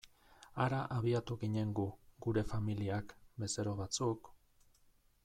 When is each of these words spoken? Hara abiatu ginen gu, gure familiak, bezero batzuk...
Hara 0.63 0.79
abiatu 0.95 1.37
ginen 1.43 1.75
gu, 1.79 1.85
gure 2.27 2.45
familiak, 2.53 3.13
bezero 3.45 3.77
batzuk... 3.83 4.33